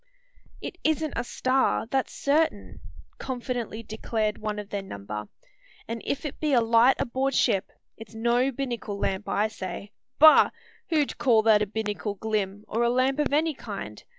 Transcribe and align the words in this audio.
"It 0.61 0.79
isn't 0.83 1.13
a 1.15 1.23
star, 1.23 1.85
that's 1.85 2.11
certain," 2.11 2.79
confidently 3.19 3.83
declared 3.83 4.39
one 4.39 4.57
of 4.57 4.69
their 4.71 4.81
number; 4.81 5.25
"and 5.87 6.01
if 6.03 6.25
it 6.25 6.39
be 6.39 6.53
a 6.53 6.59
light 6.59 6.95
aboard 6.97 7.35
ship, 7.35 7.69
it's 7.97 8.15
no 8.15 8.51
binnacle 8.51 8.97
lamp, 8.97 9.29
I 9.29 9.47
say. 9.47 9.91
Bah! 10.17 10.49
who'd 10.89 11.19
call 11.19 11.43
that 11.43 11.61
a 11.61 11.67
binnacle 11.67 12.15
glim, 12.15 12.65
or 12.67 12.81
a 12.81 12.89
lamp 12.89 13.19
of 13.19 13.31
any 13.31 13.53
kind? 13.53 14.03